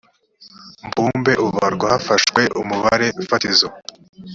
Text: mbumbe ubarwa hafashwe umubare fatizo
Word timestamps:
mbumbe 0.87 1.33
ubarwa 1.45 1.85
hafashwe 1.93 2.41
umubare 2.61 3.07
fatizo 3.29 3.67